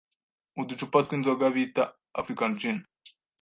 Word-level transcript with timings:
uducupa 0.61 0.97
tw’inzoga 1.05 1.45
bita 1.55 1.83
African 2.19 2.51
Gin 2.59 2.77